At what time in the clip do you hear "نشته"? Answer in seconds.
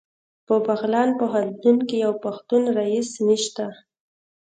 3.27-3.65